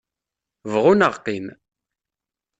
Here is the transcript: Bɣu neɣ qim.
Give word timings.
Bɣu 0.71 0.93
neɣ 0.99 1.15
qim. 1.25 1.47